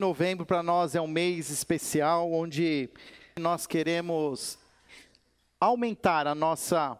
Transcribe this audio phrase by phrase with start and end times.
[0.00, 2.88] Novembro para nós é um mês especial onde
[3.38, 4.58] nós queremos
[5.60, 6.98] aumentar a nossa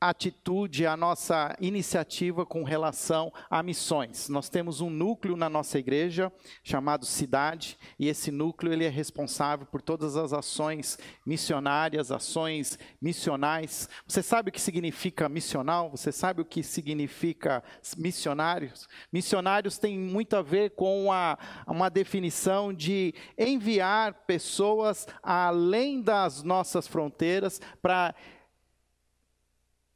[0.00, 4.28] atitude, a nossa iniciativa com relação a missões.
[4.28, 6.32] Nós temos um núcleo na nossa igreja
[6.62, 13.88] chamado Cidade, e esse núcleo ele é responsável por todas as ações missionárias, ações missionais.
[14.06, 15.90] Você sabe o que significa missional?
[15.90, 17.62] Você sabe o que significa
[17.96, 18.88] missionários?
[19.12, 26.86] Missionários tem muito a ver com a, uma definição de enviar pessoas além das nossas
[26.86, 28.14] fronteiras para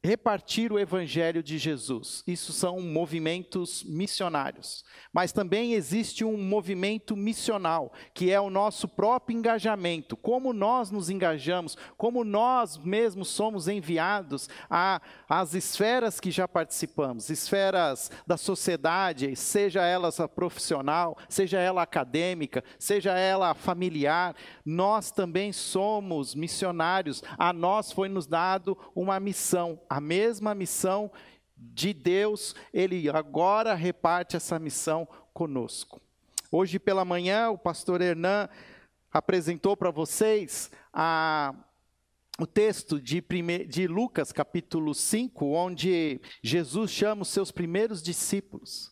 [0.01, 2.23] repartir o evangelho de Jesus.
[2.25, 4.85] Isso são movimentos missionários.
[5.11, 10.15] Mas também existe um movimento missional, que é o nosso próprio engajamento.
[10.15, 14.47] Como nós nos engajamos, como nós mesmos somos enviados
[15.27, 23.17] às esferas que já participamos, esferas da sociedade, seja ela profissional, seja ela acadêmica, seja
[23.17, 27.21] ela familiar, nós também somos missionários.
[27.37, 31.11] A nós foi nos dado uma missão a mesma missão
[31.57, 35.99] de Deus, ele agora reparte essa missão conosco.
[36.51, 38.47] Hoje pela manhã, o pastor Hernan
[39.11, 41.53] apresentou para vocês a,
[42.39, 43.23] o texto de,
[43.67, 48.91] de Lucas, capítulo 5, onde Jesus chama os seus primeiros discípulos.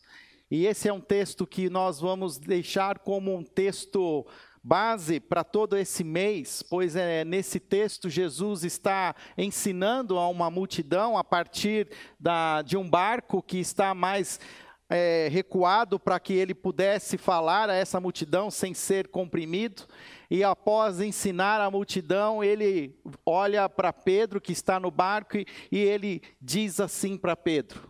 [0.49, 4.25] E esse é um texto que nós vamos deixar como um texto
[4.67, 11.17] base para todo esse mês, pois é nesse texto Jesus está ensinando a uma multidão
[11.17, 11.87] a partir
[12.19, 14.41] da, de um barco que está mais
[14.89, 19.83] é, recuado para que ele pudesse falar a essa multidão sem ser comprimido.
[20.29, 25.77] E após ensinar a multidão, ele olha para Pedro que está no barco e, e
[25.77, 27.89] ele diz assim para Pedro: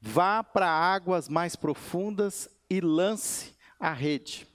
[0.00, 4.49] Vá para águas mais profundas e lance a rede.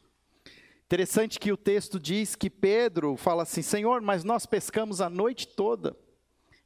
[0.87, 5.47] Interessante que o texto diz que Pedro fala assim: Senhor, mas nós pescamos a noite
[5.47, 5.97] toda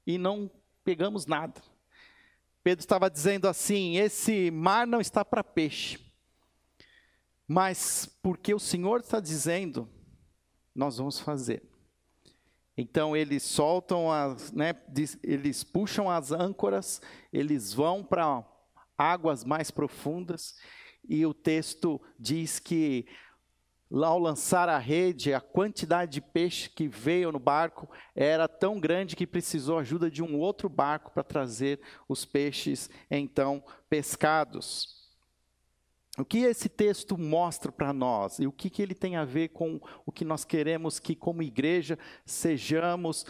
[0.06, 0.52] e não
[0.84, 1.62] pegamos nada.
[2.62, 6.00] Pedro estava dizendo assim: esse mar não está para peixe,
[7.48, 9.88] mas porque o Senhor está dizendo,
[10.76, 11.64] nós vamos fazer.
[12.76, 14.74] Então eles soltam as, né,
[15.24, 18.46] eles puxam as âncoras, eles vão para
[18.98, 20.58] águas mais profundas,
[21.08, 23.08] e o texto diz que
[23.92, 29.16] ao lançar a rede, a quantidade de peixe que veio no barco era tão grande
[29.16, 35.00] que precisou ajuda de um outro barco para trazer os peixes então pescados.
[36.20, 39.50] O que esse texto mostra para nós e o que, que ele tem a ver
[39.50, 43.26] com o que nós queremos que, como igreja, sejamos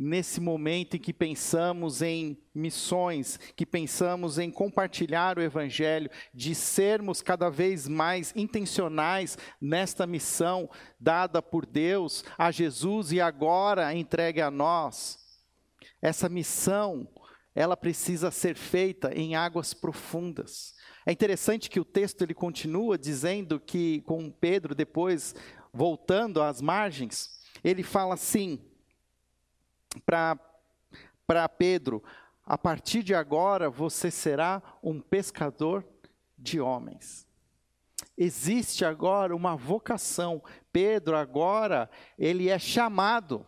[0.00, 7.20] nesse momento em que pensamos em missões, que pensamos em compartilhar o Evangelho, de sermos
[7.20, 10.70] cada vez mais intencionais nesta missão
[11.00, 15.18] dada por Deus a Jesus e agora entregue a nós.
[16.00, 17.08] Essa missão,
[17.52, 20.74] ela precisa ser feita em águas profundas.
[21.04, 25.34] É interessante que o texto ele continua dizendo que com Pedro depois
[25.72, 28.60] voltando às margens, ele fala assim:
[30.00, 32.02] para Pedro:
[32.44, 35.84] a partir de agora você será um pescador
[36.36, 37.26] de homens.
[38.16, 40.42] Existe agora uma vocação.
[40.72, 43.44] Pedro agora ele é chamado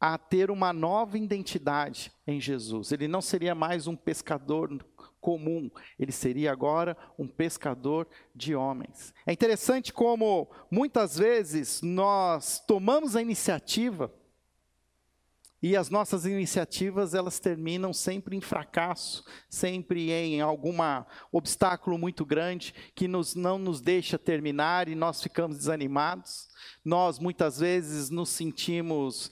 [0.00, 2.90] a ter uma nova identidade em Jesus.
[2.90, 4.82] Ele não seria mais um pescador
[5.20, 9.12] comum, ele seria agora um pescador de homens.
[9.26, 14.10] É interessante como muitas vezes nós tomamos a iniciativa
[15.62, 20.76] e as nossas iniciativas, elas terminam sempre em fracasso, sempre em algum
[21.30, 26.48] obstáculo muito grande que nos, não nos deixa terminar e nós ficamos desanimados.
[26.82, 29.30] Nós muitas vezes nos sentimos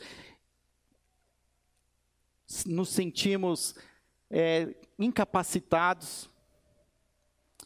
[2.65, 3.75] nos sentimos
[4.31, 6.31] é, incapacitados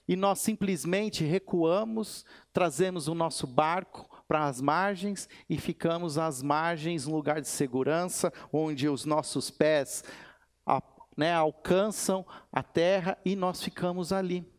[0.08, 7.06] e nós simplesmente recuamos, trazemos o nosso barco para as margens e ficamos às margens,
[7.06, 10.02] um lugar de segurança, onde os nossos pés
[10.64, 10.82] a,
[11.14, 14.50] né, alcançam a terra e nós ficamos ali.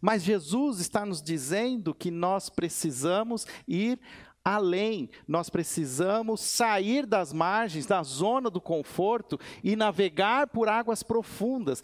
[0.00, 4.00] Mas Jesus está nos dizendo que nós precisamos ir
[4.42, 11.82] além, nós precisamos sair das margens, da zona do conforto e navegar por águas profundas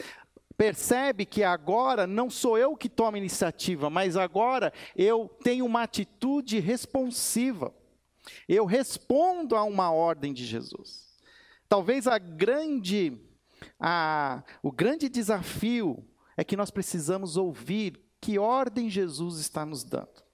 [0.58, 6.58] percebe que agora não sou eu que tomo iniciativa, mas agora eu tenho uma atitude
[6.58, 7.72] responsiva.
[8.48, 11.16] Eu respondo a uma ordem de Jesus.
[11.68, 13.16] Talvez a grande,
[13.78, 16.04] a, o grande desafio
[16.36, 20.24] é que nós precisamos ouvir que ordem Jesus está nos dando.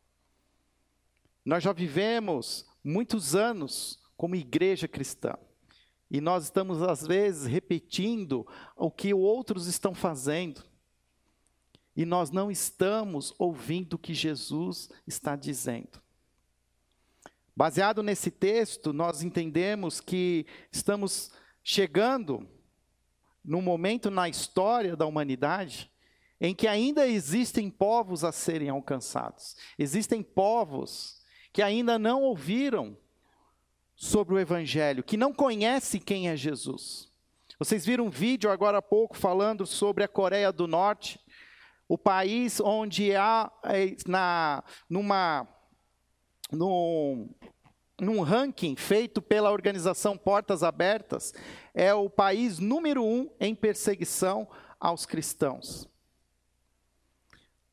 [1.44, 5.36] Nós já vivemos muitos anos como igreja cristã.
[6.10, 8.46] E nós estamos, às vezes, repetindo
[8.76, 10.62] o que outros estão fazendo.
[11.96, 16.02] E nós não estamos ouvindo o que Jesus está dizendo.
[17.56, 21.30] Baseado nesse texto, nós entendemos que estamos
[21.62, 22.48] chegando
[23.44, 25.90] num momento na história da humanidade
[26.40, 29.56] em que ainda existem povos a serem alcançados.
[29.78, 31.22] Existem povos
[31.52, 32.98] que ainda não ouviram
[34.04, 37.10] sobre o Evangelho, que não conhecem quem é Jesus.
[37.58, 41.18] Vocês viram um vídeo agora há pouco falando sobre a Coreia do Norte,
[41.88, 45.48] o país onde há é, na, numa,
[46.52, 47.30] num,
[47.98, 51.32] num ranking feito pela organização Portas Abertas,
[51.72, 54.46] é o país número um em perseguição
[54.78, 55.88] aos cristãos.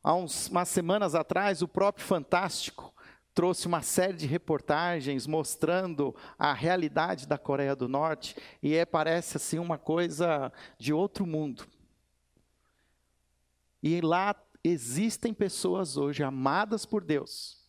[0.01, 2.93] Há uns, umas semanas atrás, o próprio Fantástico
[3.33, 9.37] trouxe uma série de reportagens mostrando a realidade da Coreia do Norte e é, parece
[9.37, 11.65] assim uma coisa de outro mundo.
[13.81, 17.61] E lá existem pessoas hoje amadas por Deus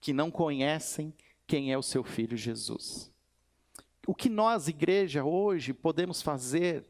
[0.00, 1.14] que não conhecem
[1.46, 3.12] quem é o seu filho Jesus.
[4.06, 6.84] O que nós, igreja, hoje podemos fazer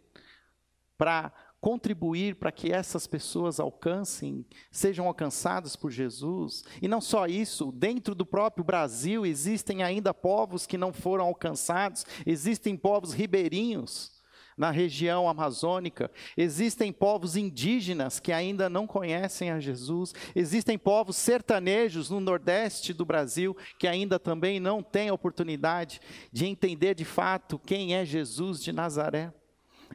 [0.97, 6.65] para contribuir para que essas pessoas alcancem, sejam alcançadas por Jesus.
[6.81, 12.07] E não só isso, dentro do próprio Brasil existem ainda povos que não foram alcançados,
[12.25, 14.19] existem povos ribeirinhos
[14.57, 22.11] na região amazônica, existem povos indígenas que ainda não conhecem a Jesus, existem povos sertanejos
[22.11, 26.01] no nordeste do Brasil que ainda também não têm oportunidade
[26.33, 29.33] de entender de fato quem é Jesus de Nazaré.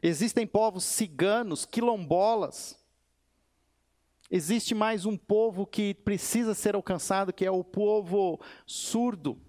[0.06, 2.78] Existem povos ciganos, quilombolas.
[4.30, 9.40] Existe mais um povo que precisa ser alcançado, que é o povo surdo,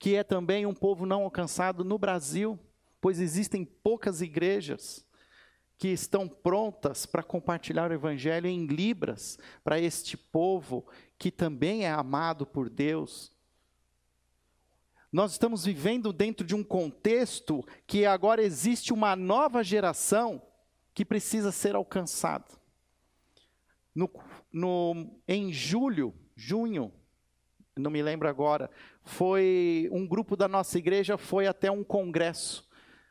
[0.00, 2.58] que é também um povo não alcançado no Brasil,
[3.00, 5.06] pois existem poucas igrejas
[5.78, 10.84] que estão prontas para compartilhar o evangelho em libras para este povo
[11.16, 13.35] que também é amado por Deus
[15.16, 20.42] nós estamos vivendo dentro de um contexto que agora existe uma nova geração
[20.92, 22.44] que precisa ser alcançada.
[23.94, 24.10] No,
[24.52, 26.92] no, em julho, junho,
[27.74, 28.70] não me lembro agora,
[29.04, 32.68] foi um grupo da nossa igreja foi até um congresso,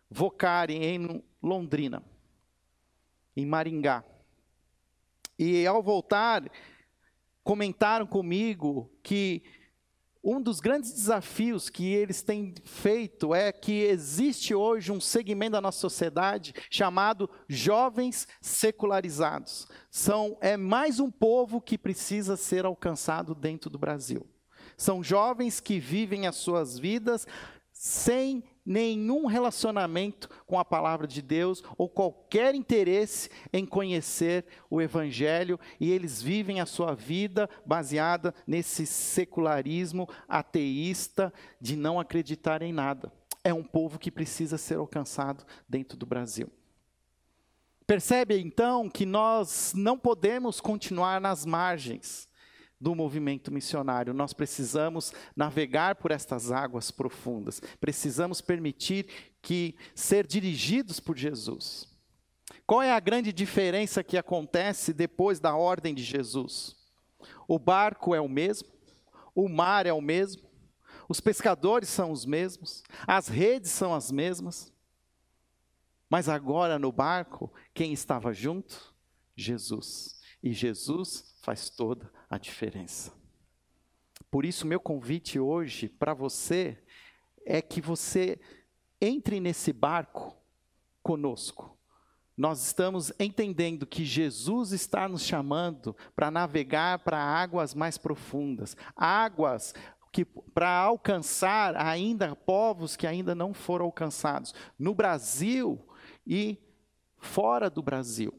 [0.08, 2.04] Vocari, em Londrina,
[3.36, 4.06] em Maringá.
[5.40, 6.44] E ao voltar,
[7.44, 9.42] comentaram comigo que
[10.26, 15.62] um dos grandes desafios que eles têm feito é que existe hoje um segmento da
[15.62, 19.68] nossa sociedade chamado jovens secularizados.
[19.92, 24.28] São é mais um povo que precisa ser alcançado dentro do Brasil.
[24.76, 27.28] São jovens que vivem as suas vidas
[27.72, 35.60] sem nenhum relacionamento com a palavra de Deus ou qualquer interesse em conhecer o Evangelho
[35.80, 41.32] e eles vivem a sua vida baseada nesse secularismo ateísta
[41.62, 43.12] de não acreditar em nada.
[43.44, 46.52] É um povo que precisa ser alcançado dentro do Brasil.
[47.86, 52.28] Percebe então que nós não podemos continuar nas margens
[52.80, 54.14] do movimento missionário.
[54.14, 57.62] Nós precisamos navegar por estas águas profundas.
[57.80, 59.08] Precisamos permitir
[59.42, 61.88] que ser dirigidos por Jesus.
[62.66, 66.76] Qual é a grande diferença que acontece depois da ordem de Jesus?
[67.48, 68.70] O barco é o mesmo,
[69.34, 70.44] o mar é o mesmo,
[71.08, 74.74] os pescadores são os mesmos, as redes são as mesmas.
[76.10, 78.94] Mas agora no barco, quem estava junto?
[79.36, 80.20] Jesus.
[80.42, 83.14] E Jesus faz toda a diferença.
[84.30, 86.78] Por isso, meu convite hoje para você
[87.46, 88.40] é que você
[89.00, 90.36] entre nesse barco
[91.04, 91.78] conosco.
[92.38, 99.74] Nós estamos entendendo que Jesus está nos chamando para navegar para águas mais profundas, águas
[100.12, 105.80] que para alcançar ainda povos que ainda não foram alcançados no Brasil
[106.26, 106.58] e
[107.18, 108.34] fora do Brasil.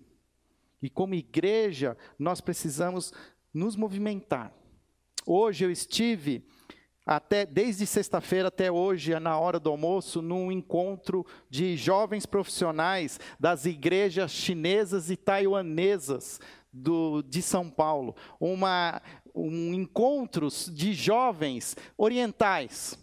[0.83, 3.13] E como igreja, nós precisamos
[3.57, 4.53] nos movimentar.
[5.25, 6.47] Hoje eu estive
[7.07, 13.65] até desde sexta-feira até hoje, na hora do almoço, num encontro de jovens profissionais das
[13.65, 16.39] igrejas chinesas e taiwanesas
[16.71, 18.15] do, de São Paulo.
[18.39, 19.01] Uma,
[19.35, 22.99] um encontro de jovens orientais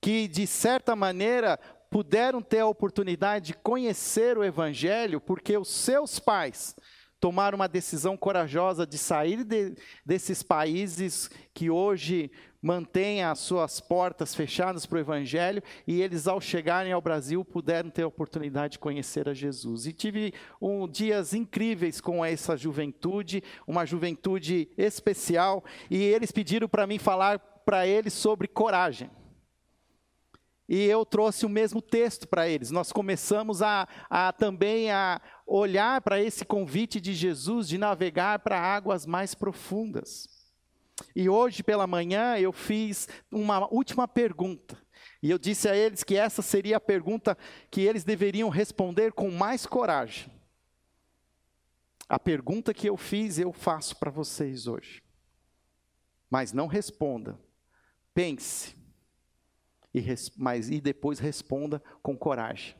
[0.00, 1.56] que, de certa maneira,
[1.88, 6.74] puderam ter a oportunidade de conhecer o Evangelho porque os seus pais
[7.20, 14.34] tomar uma decisão corajosa de sair de, desses países que hoje mantêm as suas portas
[14.34, 18.78] fechadas para o Evangelho e eles, ao chegarem ao Brasil, puderam ter a oportunidade de
[18.78, 19.86] conhecer a Jesus.
[19.86, 26.86] E tive um, dias incríveis com essa juventude, uma juventude especial, e eles pediram para
[26.86, 29.10] mim falar para eles sobre coragem.
[30.68, 32.70] E eu trouxe o mesmo texto para eles.
[32.70, 38.60] Nós começamos a, a também a olhar para esse convite de Jesus de navegar para
[38.60, 40.28] águas mais profundas.
[41.16, 44.76] E hoje pela manhã eu fiz uma última pergunta.
[45.22, 47.36] E eu disse a eles que essa seria a pergunta
[47.70, 50.30] que eles deveriam responder com mais coragem.
[52.06, 55.02] A pergunta que eu fiz eu faço para vocês hoje.
[56.28, 57.38] Mas não responda.
[58.12, 58.77] Pense
[59.94, 60.02] e,
[60.36, 62.76] mas, e depois responda com coragem.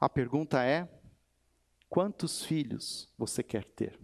[0.00, 0.88] A pergunta é:
[1.88, 3.98] quantos filhos você quer ter?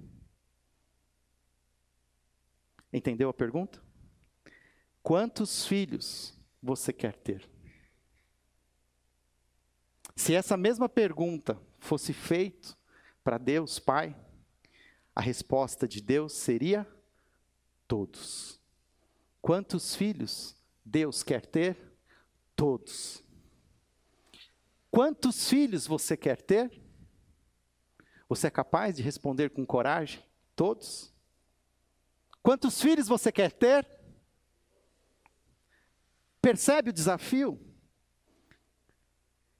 [2.93, 3.83] Entendeu a pergunta?
[5.03, 7.49] Quantos filhos você quer ter?
[10.17, 12.77] Se essa mesma pergunta fosse feita
[13.23, 14.17] para Deus Pai,
[15.15, 16.87] a resposta de Deus seria
[17.87, 18.61] todos.
[19.41, 20.56] Quantos filhos
[20.87, 21.76] Deus quer ter?
[22.55, 23.21] Todos.
[24.88, 26.81] Quantos filhos você quer ter?
[28.28, 30.25] Você é capaz de responder com coragem?
[30.55, 31.12] Todos?
[32.40, 33.85] Quantos filhos você quer ter?
[36.40, 37.61] Percebe o desafio?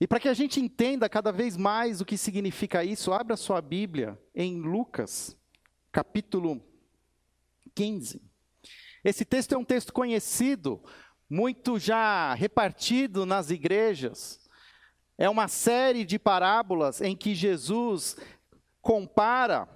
[0.01, 3.61] E para que a gente entenda cada vez mais o que significa isso, abra sua
[3.61, 5.37] Bíblia em Lucas,
[5.91, 6.63] capítulo
[7.75, 8.23] 15.
[9.03, 10.83] Esse texto é um texto conhecido
[11.29, 14.41] muito já repartido nas igrejas.
[15.19, 18.17] É uma série de parábolas em que Jesus
[18.83, 19.69] compara,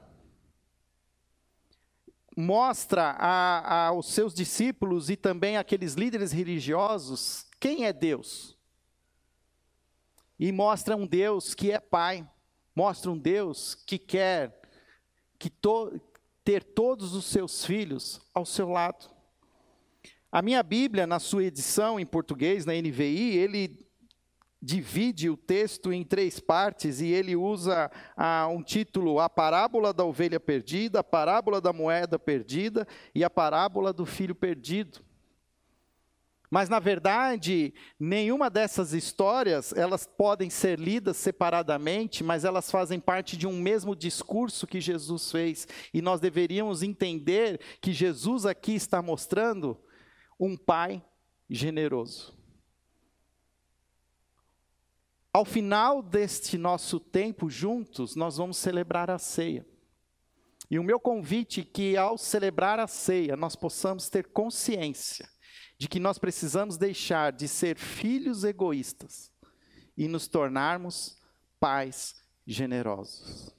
[2.36, 8.56] mostra a, a, aos seus discípulos e também aqueles líderes religiosos quem é Deus.
[10.38, 12.26] E mostra um Deus que é Pai,
[12.74, 14.58] mostra um Deus que quer
[15.38, 16.00] que to,
[16.42, 19.10] ter todos os seus filhos ao seu lado.
[20.32, 23.84] A minha Bíblia, na sua edição em português, na NVI, ele
[24.62, 30.04] divide o texto em três partes e ele usa ah, um título: A Parábola da
[30.04, 35.00] Ovelha Perdida, a Parábola da Moeda Perdida e a Parábola do Filho Perdido.
[36.48, 43.36] Mas na verdade, nenhuma dessas histórias, elas podem ser lidas separadamente, mas elas fazem parte
[43.36, 45.66] de um mesmo discurso que Jesus fez.
[45.92, 49.76] E nós deveríamos entender que Jesus aqui está mostrando
[50.40, 51.04] um pai
[51.48, 52.34] generoso.
[55.32, 59.66] Ao final deste nosso tempo juntos, nós vamos celebrar a ceia.
[60.70, 65.28] E o meu convite é que ao celebrar a ceia, nós possamos ter consciência
[65.78, 69.32] de que nós precisamos deixar de ser filhos egoístas
[69.96, 71.18] e nos tornarmos
[71.60, 73.54] pais generosos.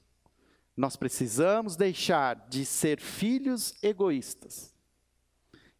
[0.75, 4.70] Nós precisamos deixar de ser filhos egoístas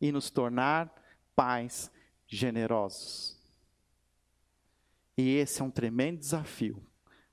[0.01, 0.91] e nos tornar
[1.35, 1.91] pais
[2.27, 3.39] generosos.
[5.17, 6.83] E esse é um tremendo desafio.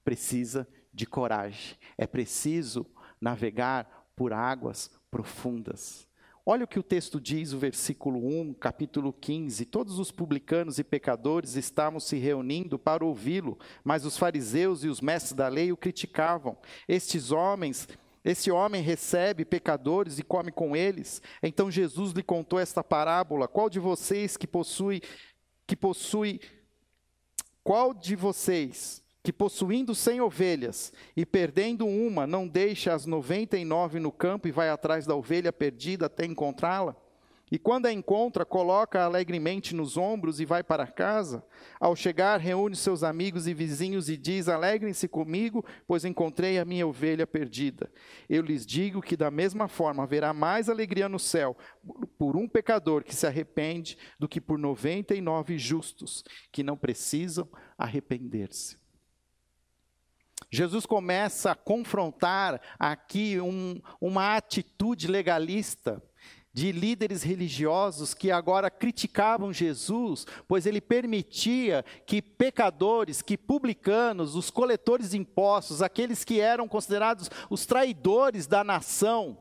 [0.04, 1.76] Precisa de coragem.
[1.96, 2.86] É preciso
[3.20, 6.06] navegar por águas profundas.
[6.50, 9.66] Olha o que o texto diz, o versículo 1, capítulo 15.
[9.66, 15.02] Todos os publicanos e pecadores estavam se reunindo para ouvi-lo, mas os fariseus e os
[15.02, 16.56] mestres da lei o criticavam.
[16.88, 17.86] Estes homens
[18.30, 21.22] esse homem recebe pecadores e come com eles.
[21.42, 25.00] Então Jesus lhe contou esta parábola: Qual de vocês que possui
[25.66, 26.40] que possui
[27.64, 33.64] qual de vocês que possuindo cem ovelhas e perdendo uma, não deixa as noventa e
[33.64, 36.96] nove no campo e vai atrás da ovelha perdida até encontrá-la?
[37.50, 41.44] E quando a encontra, coloca alegremente nos ombros e vai para casa.
[41.80, 46.86] Ao chegar, reúne seus amigos e vizinhos e diz: Alegrem-se comigo, pois encontrei a minha
[46.86, 47.90] ovelha perdida.
[48.28, 51.56] Eu lhes digo que, da mesma forma, haverá mais alegria no céu
[52.18, 56.76] por um pecador que se arrepende do que por noventa e nove justos que não
[56.76, 58.76] precisam arrepender-se.
[60.50, 66.02] Jesus começa a confrontar aqui um, uma atitude legalista
[66.52, 74.50] de líderes religiosos que agora criticavam Jesus, pois ele permitia que pecadores, que publicanos, os
[74.50, 79.38] coletores de impostos, aqueles que eram considerados os traidores da nação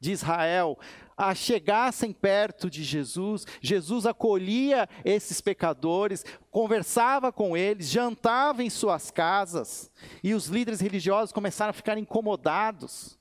[0.00, 0.78] de Israel,
[1.16, 3.46] a chegassem perto de Jesus.
[3.60, 9.90] Jesus acolhia esses pecadores, conversava com eles, jantava em suas casas.
[10.24, 13.18] E os líderes religiosos começaram a ficar incomodados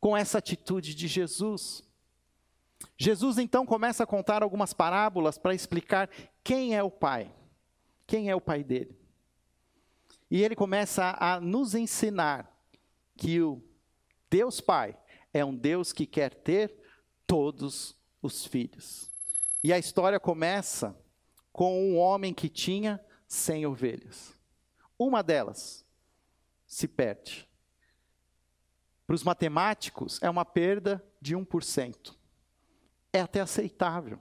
[0.00, 1.84] com essa atitude de Jesus.
[2.96, 6.08] Jesus então começa a contar algumas parábolas para explicar
[6.42, 7.32] quem é o Pai,
[8.06, 8.98] quem é o Pai dele.
[10.30, 12.50] E ele começa a nos ensinar
[13.16, 13.62] que o
[14.30, 14.96] Deus Pai
[15.32, 16.74] é um Deus que quer ter
[17.26, 19.10] todos os filhos.
[19.62, 20.96] E a história começa
[21.52, 24.34] com um homem que tinha cem ovelhas.
[24.98, 25.84] Uma delas
[26.66, 27.48] se perde.
[29.06, 32.16] Para os matemáticos, é uma perda de 1%.
[33.14, 34.18] É até aceitável.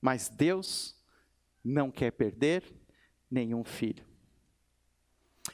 [0.00, 0.96] Mas Deus
[1.62, 2.64] não quer perder
[3.30, 4.06] nenhum filho.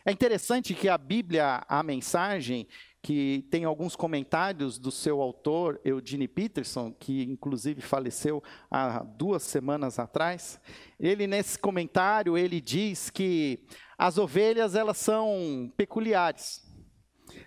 [0.04, 2.68] É interessante que a Bíblia, a mensagem,
[3.02, 8.40] que tem alguns comentários do seu autor, Eugene Peterson, que inclusive faleceu
[8.70, 10.60] há duas semanas atrás.
[11.00, 13.66] Ele nesse comentário ele diz que
[13.98, 16.64] as ovelhas elas são peculiares.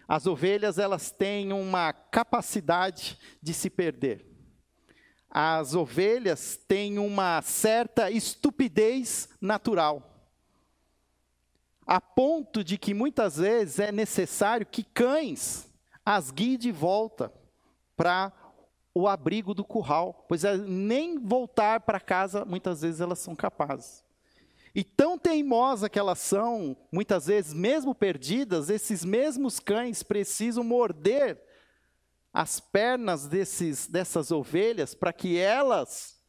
[0.09, 4.30] As ovelhas elas têm uma capacidade de se perder.
[5.31, 10.11] As ovelhas têm uma certa estupidez natural
[11.91, 15.69] a ponto de que muitas vezes é necessário que cães
[16.05, 17.29] as guiem de volta
[17.97, 18.31] para
[18.93, 24.05] o abrigo do curral, pois é, nem voltar para casa muitas vezes elas são capazes.
[24.73, 31.41] E tão teimosas que elas são, muitas vezes, mesmo perdidas, esses mesmos cães precisam morder
[32.33, 36.21] as pernas desses, dessas ovelhas para que elas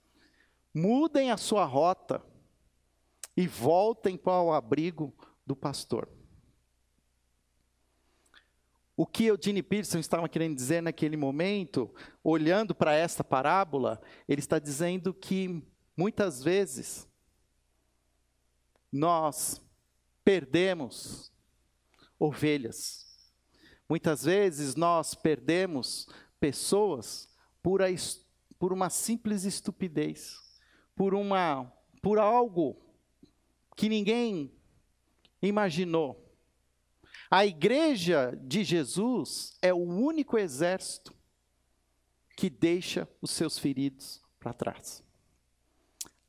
[0.75, 2.23] mudem a sua rota
[3.37, 5.15] e voltem para o abrigo
[5.47, 6.09] do pastor.
[8.97, 11.93] O que Eugene Peterson estava querendo dizer naquele momento,
[12.23, 15.63] olhando para esta parábola, ele está dizendo que
[15.97, 17.09] muitas vezes
[18.93, 19.63] nós
[20.23, 21.33] perdemos
[22.19, 23.12] ovelhas.
[23.93, 26.09] Muitas vezes nós perdemos
[26.41, 27.29] pessoas
[27.63, 27.89] por, a,
[28.59, 30.41] por uma simples estupidez,
[30.97, 32.81] por uma por algo
[33.77, 34.51] que ninguém
[35.43, 36.35] imaginou.
[37.31, 41.15] A igreja de Jesus é o único exército
[42.35, 45.05] que deixa os seus feridos para trás.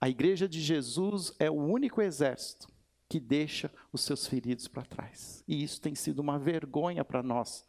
[0.02, 2.72] A igreja de Jesus é o único exército
[3.13, 5.43] que deixa os seus feridos para trás.
[5.47, 7.63] E isso tem sido uma vergonha para nós,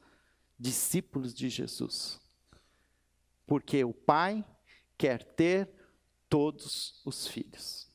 [0.59, 2.18] discípulos de Jesus.
[3.46, 4.42] Porque o Pai
[4.96, 5.68] quer ter
[6.30, 7.92] todos os filhos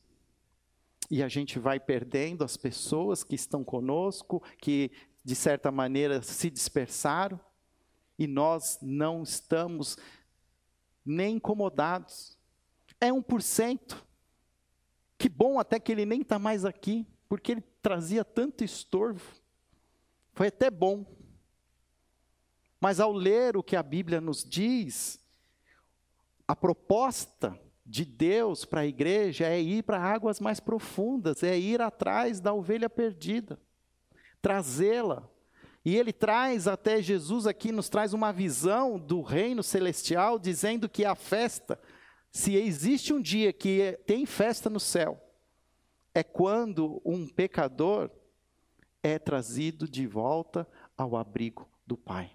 [1.10, 4.92] e a gente vai perdendo as pessoas que estão conosco, que
[5.24, 7.40] de certa maneira se dispersaram,
[8.16, 9.98] e nós não estamos
[11.04, 12.38] nem incomodados.
[13.00, 13.96] É 1%.
[15.18, 19.24] Que bom até que ele nem está mais aqui, porque ele trazia tanto estorvo.
[20.32, 21.06] Foi até bom.
[22.80, 25.24] Mas ao ler o que a Bíblia nos diz,
[26.48, 31.80] a proposta de Deus para a igreja é ir para águas mais profundas, é ir
[31.80, 33.60] atrás da ovelha perdida,
[34.42, 35.22] trazê-la.
[35.84, 41.04] E ele traz até Jesus aqui, nos traz uma visão do reino celestial, dizendo que
[41.04, 41.80] a festa,
[42.32, 45.29] se existe um dia que tem festa no céu,
[46.14, 48.10] é quando um pecador
[49.02, 52.32] é trazido de volta ao abrigo do Pai.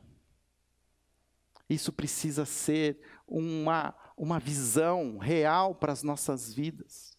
[1.69, 7.17] Isso precisa ser uma uma visão real para as nossas vidas.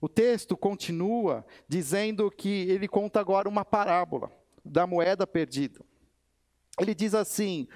[0.00, 4.30] O texto continua dizendo que ele conta agora uma parábola
[4.64, 5.80] da moeda perdida.
[6.78, 7.66] Ele diz assim: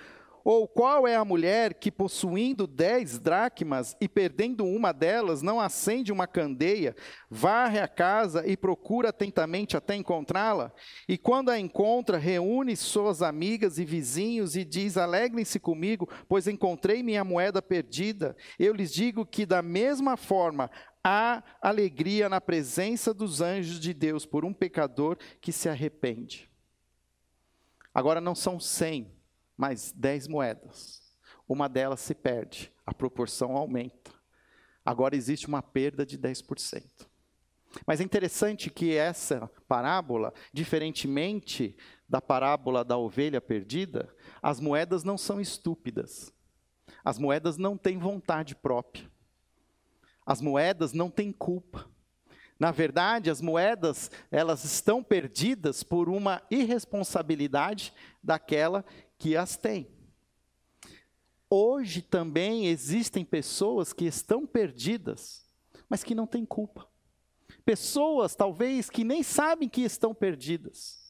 [0.44, 6.12] ou qual é a mulher que, possuindo dez dracmas e perdendo uma delas, não acende
[6.12, 6.94] uma candeia,
[7.30, 10.70] varre a casa e procura atentamente até encontrá-la?
[11.08, 17.02] E quando a encontra, reúne suas amigas e vizinhos e diz: Alegrem-se comigo, pois encontrei
[17.02, 18.36] minha moeda perdida.
[18.58, 20.70] Eu lhes digo que, da mesma forma,
[21.02, 26.50] há alegria na presença dos anjos de Deus por um pecador que se arrepende.
[27.94, 29.13] Agora não são cem
[29.56, 31.02] mais 10 moedas.
[31.48, 34.12] Uma delas se perde, a proporção aumenta.
[34.84, 36.84] Agora existe uma perda de 10%.
[37.86, 41.76] Mas é interessante que essa parábola, diferentemente
[42.08, 46.32] da parábola da ovelha perdida, as moedas não são estúpidas.
[47.04, 49.10] As moedas não têm vontade própria.
[50.24, 51.88] As moedas não têm culpa.
[52.58, 58.84] Na verdade, as moedas, elas estão perdidas por uma irresponsabilidade daquela
[59.18, 59.88] que as tem.
[61.48, 65.48] hoje também existem pessoas que estão perdidas,
[65.88, 66.88] mas que não têm culpa.
[67.64, 71.04] Pessoas, talvez, que nem sabem que estão perdidas.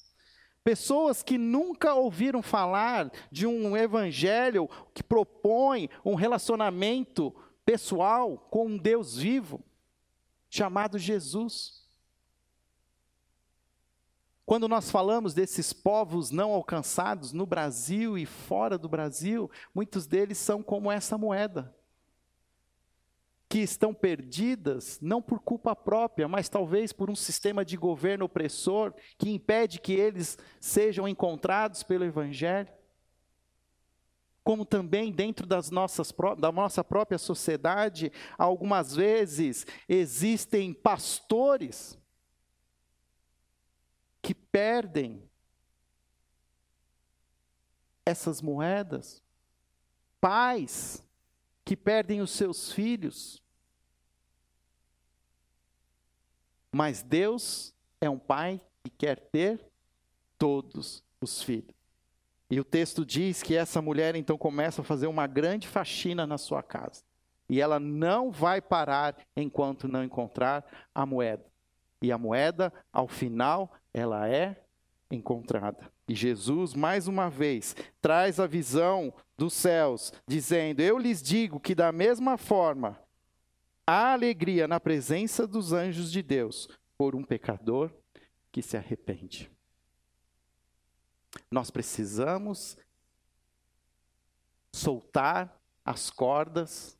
[0.62, 8.78] Pessoas que nunca ouviram falar de um evangelho que propõe um relacionamento pessoal com um
[8.78, 9.62] Deus vivo,
[10.48, 11.83] chamado Jesus.
[14.46, 20.36] Quando nós falamos desses povos não alcançados no Brasil e fora do Brasil, muitos deles
[20.36, 21.74] são como essa moeda,
[23.48, 28.92] que estão perdidas não por culpa própria, mas talvez por um sistema de governo opressor
[29.16, 32.68] que impede que eles sejam encontrados pelo Evangelho.
[34.42, 41.98] Como também dentro das nossas, da nossa própria sociedade, algumas vezes existem pastores
[44.24, 45.22] que perdem
[48.06, 49.22] essas moedas,
[50.18, 51.06] pais
[51.62, 53.42] que perdem os seus filhos.
[56.72, 59.70] Mas Deus é um pai que quer ter
[60.38, 61.76] todos os filhos.
[62.48, 66.38] E o texto diz que essa mulher então começa a fazer uma grande faxina na
[66.38, 67.04] sua casa.
[67.46, 71.44] E ela não vai parar enquanto não encontrar a moeda.
[72.00, 74.60] E a moeda, ao final, ela é
[75.10, 75.90] encontrada.
[76.06, 81.74] E Jesus, mais uma vez, traz a visão dos céus, dizendo: Eu lhes digo que,
[81.74, 83.00] da mesma forma,
[83.86, 87.90] há alegria na presença dos anjos de Deus por um pecador
[88.52, 89.50] que se arrepende.
[91.50, 92.76] Nós precisamos
[94.72, 96.98] soltar as cordas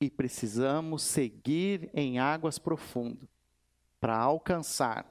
[0.00, 3.28] e precisamos seguir em águas profundas
[4.00, 5.06] para alcançar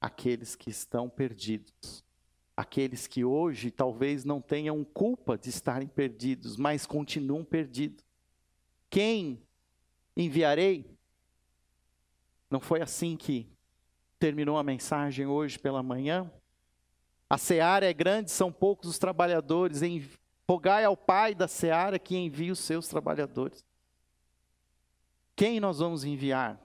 [0.00, 2.04] aqueles que estão perdidos.
[2.56, 8.04] Aqueles que hoje talvez não tenham culpa de estarem perdidos, mas continuam perdidos.
[8.88, 9.42] Quem
[10.16, 10.86] enviarei?
[12.50, 13.46] Não foi assim que
[14.18, 16.30] terminou a mensagem hoje pela manhã?
[17.28, 19.80] A seara é grande, são poucos os trabalhadores.
[20.48, 23.64] Rogai ao Pai da seara que envie os seus trabalhadores.
[25.34, 26.58] Quem nós vamos enviar?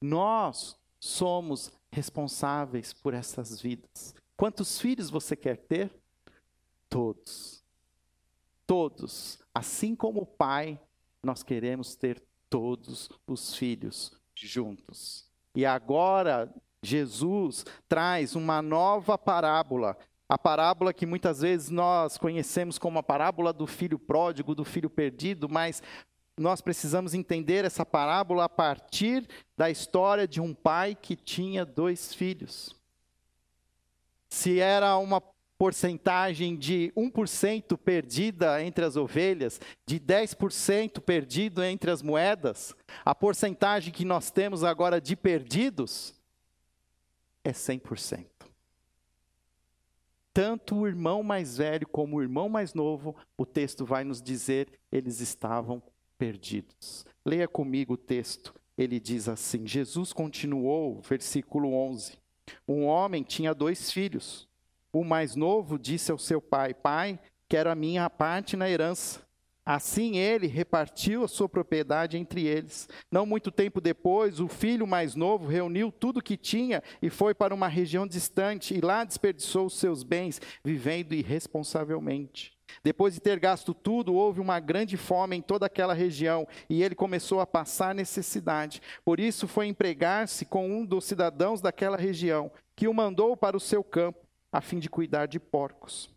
[0.00, 4.14] Nós somos responsáveis por essas vidas.
[4.36, 5.90] Quantos filhos você quer ter?
[6.88, 7.64] Todos.
[8.66, 9.38] Todos.
[9.54, 10.80] Assim como o Pai,
[11.22, 15.26] nós queremos ter todos os filhos juntos.
[15.54, 19.96] E agora, Jesus traz uma nova parábola.
[20.28, 24.90] A parábola que muitas vezes nós conhecemos como a parábola do filho pródigo, do filho
[24.90, 25.82] perdido, mas
[26.38, 32.14] nós precisamos entender essa parábola a partir da história de um pai que tinha dois
[32.14, 32.74] filhos.
[34.28, 35.22] Se era uma
[35.58, 42.74] porcentagem de 1% perdida entre as ovelhas, de 10% perdido entre as moedas,
[43.04, 46.14] a porcentagem que nós temos agora de perdidos
[47.42, 48.26] é 100%.
[50.32, 54.68] Tanto o irmão mais velho como o irmão mais novo, o texto vai nos dizer,
[54.92, 55.82] eles estavam
[56.18, 57.06] perdidos.
[57.24, 58.52] Leia comigo o texto.
[58.76, 62.18] Ele diz assim: Jesus continuou, versículo 11.
[62.66, 64.48] Um homem tinha dois filhos.
[64.92, 69.26] O mais novo disse ao seu pai: Pai, quero a minha parte na herança.
[69.64, 72.88] Assim ele repartiu a sua propriedade entre eles.
[73.12, 77.34] Não muito tempo depois, o filho mais novo reuniu tudo o que tinha e foi
[77.34, 82.57] para uma região distante, e lá desperdiçou os seus bens, vivendo irresponsavelmente.
[82.82, 86.94] Depois de ter gasto tudo, houve uma grande fome em toda aquela região e ele
[86.94, 88.80] começou a passar necessidade.
[89.04, 93.60] Por isso foi empregar-se com um dos cidadãos daquela região, que o mandou para o
[93.60, 94.20] seu campo,
[94.52, 96.10] a fim de cuidar de porcos.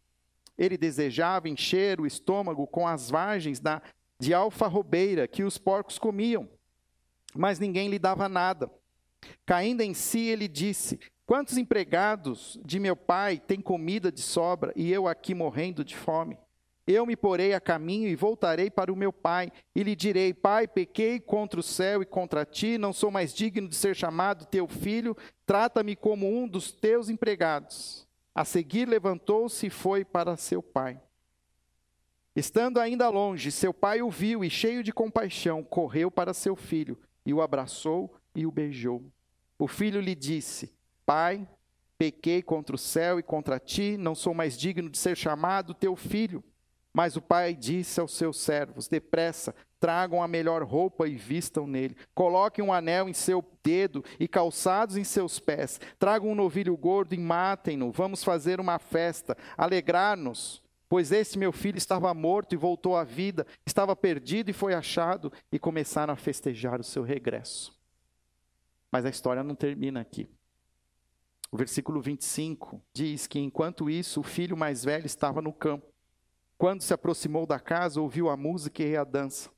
[0.58, 3.82] Ele desejava encher o estômago com as vagens da,
[4.20, 6.48] de alfarrobeira que os porcos comiam,
[7.34, 8.70] mas ninguém lhe dava nada.
[9.46, 11.00] Caindo em si, ele disse:
[11.32, 16.38] Quantos empregados de meu pai têm comida de sobra e eu aqui morrendo de fome?
[16.86, 20.68] Eu me porei a caminho e voltarei para o meu pai, e lhe direi: Pai,
[20.68, 24.68] pequei contra o céu e contra ti, não sou mais digno de ser chamado teu
[24.68, 25.16] filho,
[25.46, 28.06] trata-me como um dos teus empregados.
[28.36, 31.00] A seguir levantou-se e foi para seu pai.
[32.36, 37.00] Estando ainda longe, seu pai o viu e, cheio de compaixão, correu para seu filho
[37.26, 39.02] e o abraçou e o beijou.
[39.58, 41.48] O filho lhe disse: Pai,
[41.98, 45.96] pequei contra o céu e contra ti, não sou mais digno de ser chamado teu
[45.96, 46.44] filho.
[46.94, 51.96] Mas o pai disse aos seus servos: Depressa, tragam a melhor roupa e vistam nele.
[52.14, 55.80] Coloquem um anel em seu dedo e calçados em seus pés.
[55.98, 57.92] Tragam um novilho gordo e matem-no.
[57.92, 60.62] Vamos fazer uma festa, alegrar-nos,
[60.92, 65.32] Pois esse meu filho estava morto e voltou à vida, estava perdido e foi achado,
[65.50, 67.74] e começaram a festejar o seu regresso.
[68.92, 70.28] Mas a história não termina aqui.
[71.52, 75.86] O versículo 25 diz que enquanto isso, o filho mais velho estava no campo.
[76.58, 79.50] Quando se aproximou da casa, ouviu a música e a dança.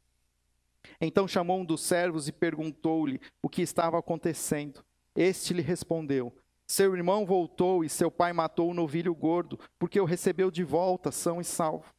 [1.00, 4.84] Então chamou um dos servos e perguntou-lhe o que estava acontecendo.
[5.16, 10.06] Este lhe respondeu: Seu irmão voltou e seu pai matou o novilho gordo, porque o
[10.06, 11.94] recebeu de volta, são e salvo.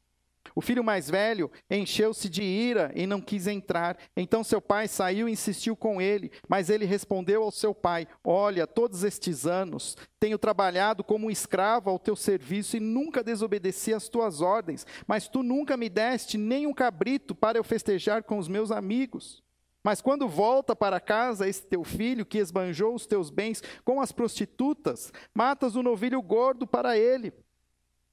[0.55, 3.97] O filho mais velho encheu-se de ira e não quis entrar.
[4.17, 8.67] Então seu pai saiu e insistiu com ele, mas ele respondeu ao seu pai: Olha,
[8.67, 14.09] todos estes anos tenho trabalhado como um escravo ao teu serviço e nunca desobedeci às
[14.09, 18.49] tuas ordens, mas tu nunca me deste nem um cabrito para eu festejar com os
[18.49, 19.45] meus amigos.
[19.85, 24.13] Mas quando volta para casa esse teu filho que esbanjou os teus bens com as
[24.13, 27.35] prostitutas, matas o novilho gordo para ele.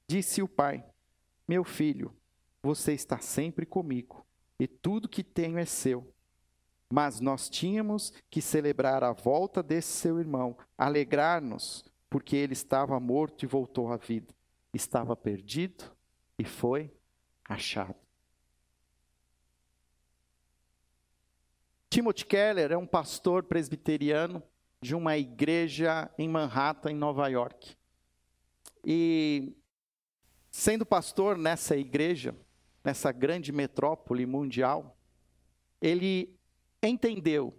[0.06, 0.84] Disse o pai:
[1.48, 2.14] Meu filho,
[2.62, 4.24] você está sempre comigo,
[4.58, 6.12] e tudo que tenho é seu.
[6.92, 13.42] Mas nós tínhamos que celebrar a volta desse seu irmão, alegrar-nos, porque ele estava morto
[13.42, 14.32] e voltou à vida.
[14.74, 15.84] Estava perdido
[16.38, 16.92] e foi
[17.44, 17.96] achado.
[21.88, 24.42] Timothy Keller é um pastor presbiteriano
[24.80, 27.76] de uma igreja em Manhattan, em Nova York.
[28.84, 29.54] E
[30.50, 32.34] sendo pastor nessa igreja,
[32.84, 34.96] nessa grande metrópole mundial,
[35.80, 36.34] ele
[36.82, 37.56] entendeu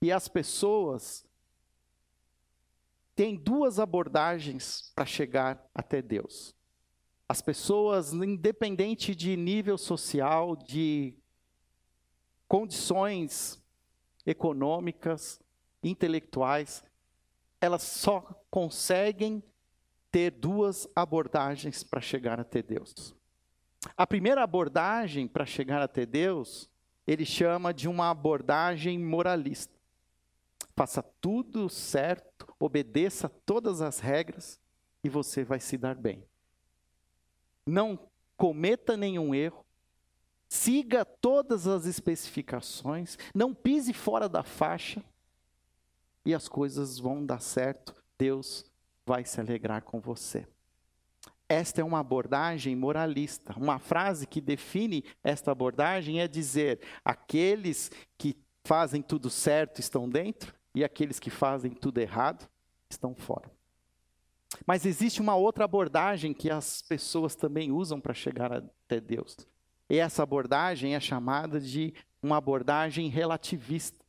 [0.00, 1.26] que as pessoas
[3.14, 6.54] têm duas abordagens para chegar até Deus.
[7.28, 11.16] As pessoas, independente de nível social, de
[12.46, 13.60] condições
[14.24, 15.40] econômicas,
[15.82, 16.84] intelectuais,
[17.60, 19.42] elas só conseguem
[20.10, 23.15] ter duas abordagens para chegar até Deus.
[23.94, 26.70] A primeira abordagem para chegar até Deus,
[27.06, 29.74] ele chama de uma abordagem moralista.
[30.74, 34.60] Faça tudo certo, obedeça todas as regras
[35.02, 36.24] e você vai se dar bem.
[37.66, 37.98] Não
[38.36, 39.64] cometa nenhum erro,
[40.48, 45.02] siga todas as especificações, não pise fora da faixa
[46.24, 47.94] e as coisas vão dar certo.
[48.18, 48.70] Deus
[49.04, 50.46] vai se alegrar com você.
[51.48, 53.54] Esta é uma abordagem moralista.
[53.56, 60.52] Uma frase que define esta abordagem é dizer: aqueles que fazem tudo certo estão dentro
[60.74, 62.48] e aqueles que fazem tudo errado
[62.90, 63.50] estão fora.
[64.66, 69.36] Mas existe uma outra abordagem que as pessoas também usam para chegar até Deus.
[69.88, 74.04] E essa abordagem é chamada de uma abordagem relativista.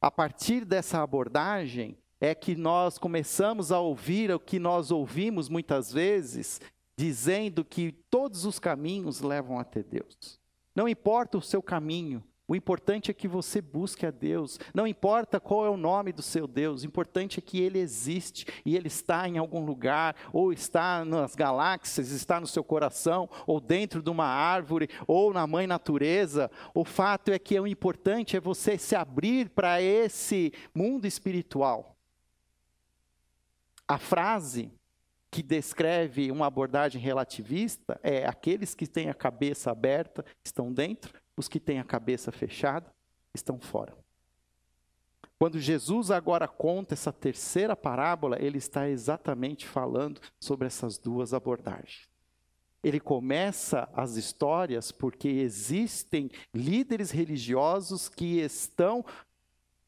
[0.00, 5.92] A partir dessa abordagem, é que nós começamos a ouvir o que nós ouvimos muitas
[5.92, 6.60] vezes,
[6.96, 10.38] dizendo que todos os caminhos levam até Deus.
[10.72, 14.60] Não importa o seu caminho, o importante é que você busque a Deus.
[14.72, 18.46] Não importa qual é o nome do seu Deus, o importante é que Ele existe
[18.64, 23.60] e Ele está em algum lugar, ou está nas galáxias, está no seu coração, ou
[23.60, 26.48] dentro de uma árvore, ou na mãe natureza.
[26.72, 31.91] O fato é que o importante é você se abrir para esse mundo espiritual.
[33.92, 34.72] A frase
[35.30, 41.46] que descreve uma abordagem relativista é: aqueles que têm a cabeça aberta estão dentro, os
[41.46, 42.90] que têm a cabeça fechada
[43.34, 43.94] estão fora.
[45.38, 52.08] Quando Jesus agora conta essa terceira parábola, ele está exatamente falando sobre essas duas abordagens.
[52.82, 59.04] Ele começa as histórias porque existem líderes religiosos que estão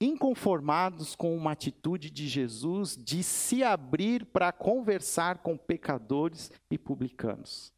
[0.01, 7.73] inconformados com uma atitude de Jesus de se abrir para conversar com pecadores e publicanos.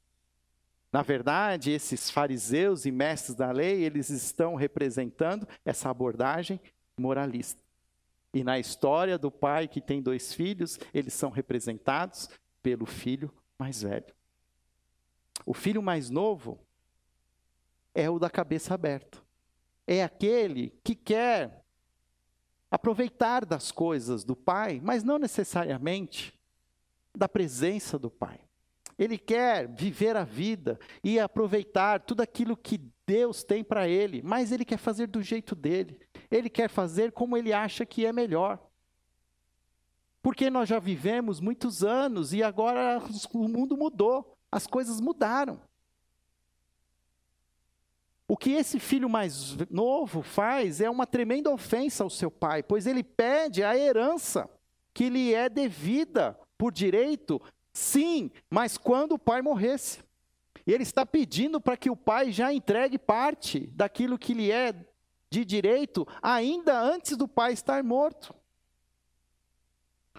[0.92, 6.60] Na verdade, esses fariseus e mestres da lei, eles estão representando essa abordagem
[6.98, 7.62] moralista.
[8.32, 12.30] E na história do pai que tem dois filhos, eles são representados
[12.62, 14.14] pelo filho mais velho.
[15.44, 16.58] O filho mais novo
[17.94, 19.18] é o da cabeça aberta.
[19.86, 21.65] É aquele que quer
[22.70, 26.34] aproveitar das coisas do Pai, mas não necessariamente
[27.14, 28.40] da presença do Pai.
[28.98, 34.50] Ele quer viver a vida e aproveitar tudo aquilo que Deus tem para ele, mas
[34.52, 36.00] ele quer fazer do jeito dele.
[36.30, 38.58] Ele quer fazer como ele acha que é melhor.
[40.22, 43.00] Porque nós já vivemos muitos anos e agora
[43.32, 45.60] o mundo mudou, as coisas mudaram.
[48.28, 52.86] O que esse filho mais novo faz é uma tremenda ofensa ao seu pai, pois
[52.86, 54.48] ele pede a herança
[54.92, 57.40] que lhe é devida por direito
[57.76, 60.02] Sim, mas quando o pai morresse.
[60.66, 64.72] Ele está pedindo para que o pai já entregue parte daquilo que lhe é
[65.30, 68.34] de direito, ainda antes do pai estar morto.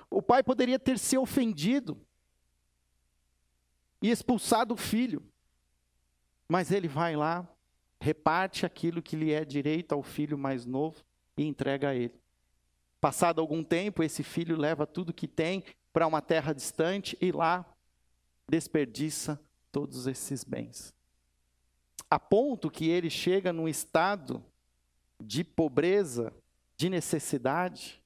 [0.08, 2.00] O pai poderia ter se ofendido
[4.04, 5.26] e expulsado o filho,
[6.48, 7.46] mas ele vai lá,
[8.08, 11.04] reparte aquilo que lhe é direito ao filho mais novo
[11.36, 12.18] e entrega a ele.
[13.02, 17.66] Passado algum tempo, esse filho leva tudo que tem para uma terra distante e lá
[18.48, 19.38] desperdiça
[19.74, 20.94] todos esses bens.
[22.10, 24.42] A ponto que ele chega num estado
[25.22, 26.34] de pobreza,
[26.78, 28.02] de necessidade.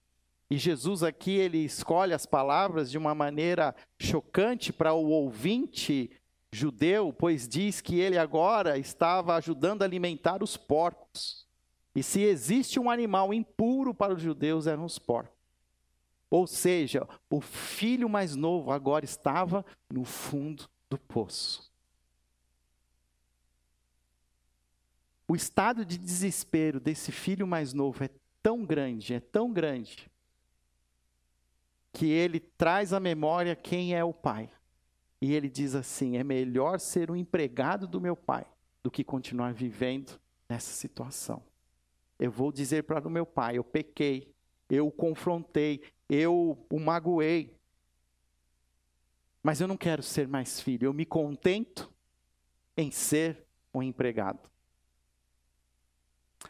[0.50, 6.10] E Jesus aqui ele escolhe as palavras de uma maneira chocante para o ouvinte
[6.52, 11.48] judeu, pois diz que ele agora estava ajudando a alimentar os porcos.
[11.96, 15.36] E se existe um animal impuro para os judeus, eram os porcos.
[16.30, 21.70] Ou seja, o filho mais novo agora estava no fundo do poço.
[25.28, 28.10] O estado de desespero desse filho mais novo é
[28.42, 30.10] tão grande, é tão grande,
[31.94, 34.50] que ele traz à memória quem é o pai.
[35.22, 38.46] E ele diz assim: é melhor ser um empregado do meu pai
[38.82, 41.44] do que continuar vivendo nessa situação.
[42.18, 44.34] Eu vou dizer para o meu pai: eu pequei,
[44.70, 47.56] eu o confrontei, eu o magoei.
[49.44, 51.92] Mas eu não quero ser mais filho, eu me contento
[52.76, 54.50] em ser um empregado.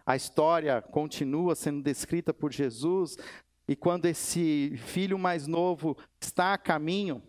[0.06, 3.18] A história continua sendo descrita por Jesus,
[3.68, 7.22] e quando esse filho mais novo está a caminho,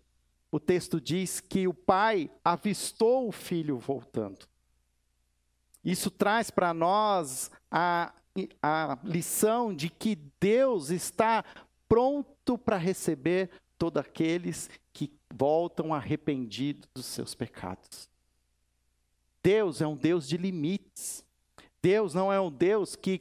[0.52, 4.46] o texto diz que o pai avistou o filho voltando.
[5.82, 8.12] Isso traz para nós a,
[8.62, 11.42] a lição de que Deus está
[11.88, 18.06] pronto para receber todos aqueles que voltam arrependidos dos seus pecados.
[19.42, 21.24] Deus é um Deus de limites.
[21.80, 23.20] Deus não é um Deus que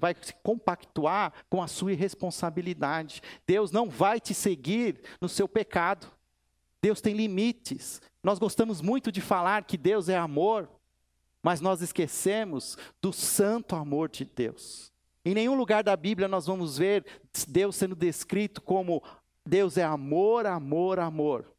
[0.00, 3.20] vai se compactuar com a sua irresponsabilidade.
[3.46, 6.15] Deus não vai te seguir no seu pecado.
[6.82, 8.00] Deus tem limites.
[8.22, 10.68] Nós gostamos muito de falar que Deus é amor,
[11.42, 14.92] mas nós esquecemos do santo amor de Deus.
[15.24, 17.04] Em nenhum lugar da Bíblia nós vamos ver
[17.48, 19.02] Deus sendo descrito como
[19.44, 21.52] Deus é amor, amor, amor.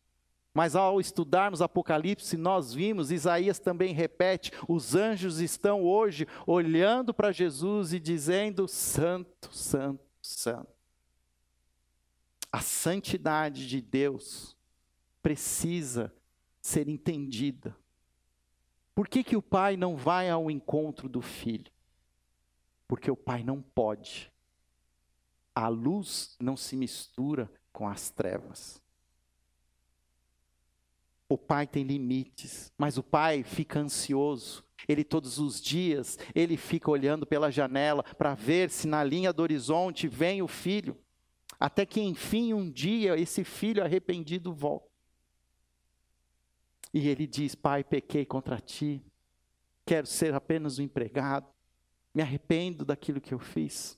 [0.53, 7.32] Mas ao estudarmos Apocalipse, nós vimos, Isaías também repete: os anjos estão hoje olhando para
[7.32, 10.71] Jesus e dizendo: Santo, Santo, Santo.
[12.51, 14.57] A santidade de Deus
[15.28, 16.16] precisa
[16.62, 17.76] ser entendida.
[18.96, 21.70] Por que, que o pai não vai ao encontro do filho?
[22.88, 24.32] Porque o pai não pode.
[25.54, 28.82] A luz não se mistura com as trevas.
[31.28, 34.63] O pai tem limites, mas o pai fica ansioso.
[34.88, 39.44] Ele todos os dias, ele fica olhando pela janela para ver se na linha do
[39.44, 40.98] horizonte vem o filho.
[41.60, 44.87] Até que enfim um dia esse filho arrependido volta.
[46.93, 49.04] E ele diz: Pai, pequei contra ti.
[49.86, 51.47] Quero ser apenas um empregado.
[52.13, 53.97] Me arrependo daquilo que eu fiz.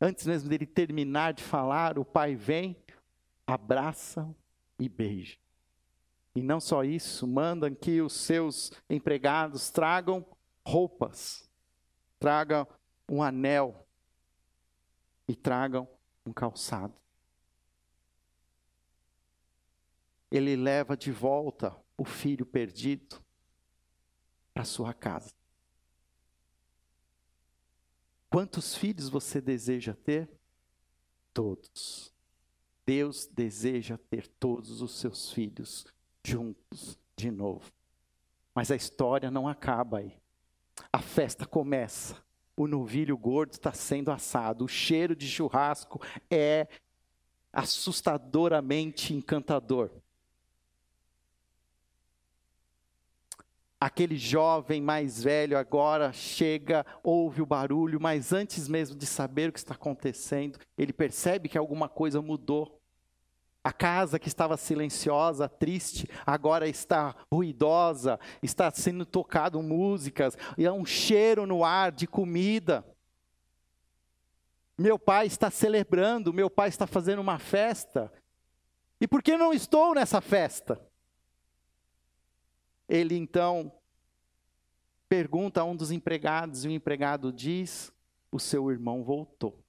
[0.00, 2.76] Antes mesmo dele terminar de falar, o pai vem,
[3.46, 4.28] abraça
[4.78, 5.38] e beija.
[6.34, 10.26] E não só isso, mandam que os seus empregados tragam
[10.66, 11.48] roupas,
[12.18, 12.66] tragam
[13.08, 13.86] um anel
[15.28, 15.88] e tragam
[16.26, 16.94] um calçado.
[20.32, 23.22] Ele leva de volta o filho perdido
[24.54, 25.34] para sua casa.
[28.30, 30.26] Quantos filhos você deseja ter?
[31.34, 32.14] Todos.
[32.86, 35.86] Deus deseja ter todos os seus filhos
[36.24, 37.70] juntos de novo.
[38.54, 40.16] Mas a história não acaba aí.
[40.90, 42.16] A festa começa.
[42.56, 44.64] O novilho gordo está sendo assado.
[44.64, 46.66] O cheiro de churrasco é
[47.52, 50.01] assustadoramente encantador.
[53.82, 59.52] Aquele jovem mais velho agora chega, ouve o barulho, mas antes mesmo de saber o
[59.52, 62.80] que está acontecendo, ele percebe que alguma coisa mudou.
[63.64, 70.72] A casa que estava silenciosa, triste, agora está ruidosa, está sendo tocado músicas, e há
[70.72, 72.86] um cheiro no ar de comida.
[74.78, 78.12] Meu pai está celebrando, meu pai está fazendo uma festa.
[79.00, 80.80] E por que não estou nessa festa?
[82.88, 83.72] Ele então
[85.12, 87.92] pergunta a um dos empregados, e o empregado diz:
[88.30, 89.62] O seu irmão voltou.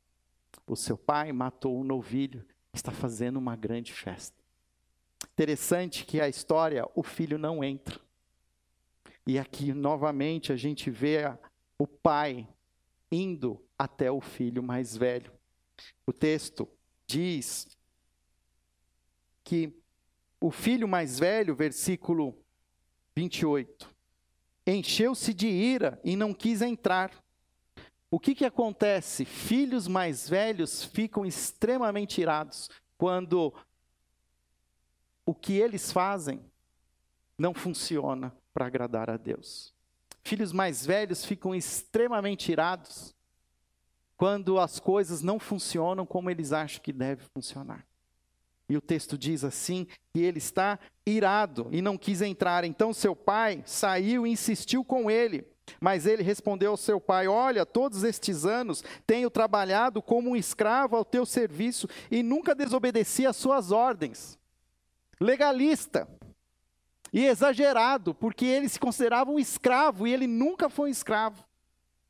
[0.65, 4.41] O seu pai matou um novilho está fazendo uma grande festa.
[5.33, 7.99] Interessante que a história, o filho não entra.
[9.27, 11.23] E aqui novamente a gente vê
[11.77, 12.47] o pai
[13.11, 15.31] indo até o filho mais velho.
[16.07, 16.69] O texto
[17.05, 17.67] diz
[19.43, 19.77] que
[20.39, 22.33] o filho mais velho, versículo
[23.13, 23.92] 28,
[24.65, 27.11] encheu-se de ira e não quis entrar.
[28.09, 29.25] O que, que acontece?
[29.25, 33.53] Filhos mais velhos ficam extremamente irados quando
[35.25, 36.39] o que eles fazem
[37.37, 39.73] não funciona para agradar a Deus.
[40.23, 43.13] Filhos mais velhos ficam extremamente irados
[44.15, 47.85] quando as coisas não funcionam como eles acham que deve funcionar.
[48.69, 52.63] E o texto diz assim: que ele está irado e não quis entrar.
[52.63, 55.45] Então seu pai saiu e insistiu com ele.
[55.79, 60.95] Mas ele respondeu ao seu pai: Olha, todos estes anos tenho trabalhado como um escravo
[60.95, 64.37] ao teu serviço e nunca desobedeci às suas ordens.
[65.19, 66.07] Legalista
[67.13, 71.45] e exagerado, porque ele se considerava um escravo e ele nunca foi um escravo.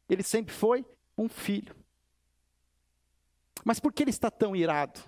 [0.09, 0.85] Ele sempre foi
[1.17, 1.75] um filho.
[3.63, 4.99] Mas por que ele está tão irado?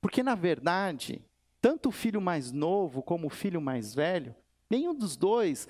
[0.00, 1.24] Porque, na verdade,
[1.60, 4.34] tanto o filho mais novo como o filho mais velho,
[4.70, 5.68] nenhum dos dois,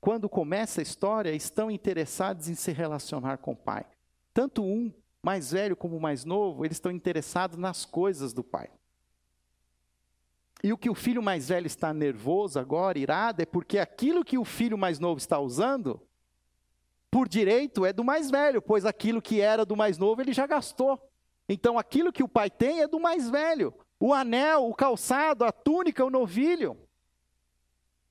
[0.00, 3.84] quando começa a história, estão interessados em se relacionar com o pai.
[4.32, 4.92] Tanto um
[5.22, 8.70] mais velho como o mais novo, eles estão interessados nas coisas do pai.
[10.62, 14.38] E o que o filho mais velho está nervoso agora, irado, é porque aquilo que
[14.38, 16.00] o filho mais novo está usando,
[17.10, 20.46] por direito, é do mais velho, pois aquilo que era do mais novo ele já
[20.46, 21.00] gastou.
[21.48, 23.72] Então aquilo que o pai tem é do mais velho.
[24.00, 26.76] O anel, o calçado, a túnica, o novilho.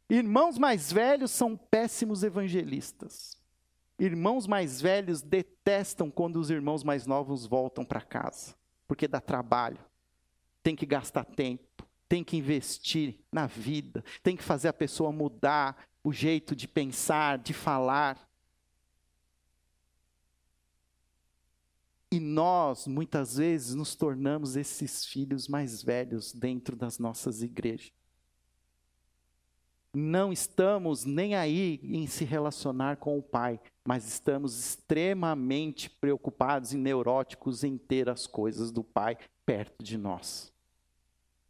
[0.09, 3.37] Irmãos mais velhos são péssimos evangelistas.
[3.99, 8.55] Irmãos mais velhos detestam quando os irmãos mais novos voltam para casa,
[8.87, 9.79] porque dá trabalho,
[10.61, 15.87] tem que gastar tempo, tem que investir na vida, tem que fazer a pessoa mudar
[16.03, 18.26] o jeito de pensar, de falar.
[22.11, 27.91] E nós, muitas vezes, nos tornamos esses filhos mais velhos dentro das nossas igrejas.
[29.93, 36.77] Não estamos nem aí em se relacionar com o Pai, mas estamos extremamente preocupados e
[36.77, 40.53] neuróticos em ter as coisas do Pai perto de nós.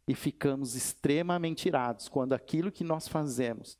[0.08, 3.78] E ficamos extremamente irados quando aquilo que nós fazemos